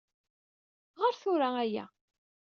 [0.99, 1.85] Ɣeṛ tura aya.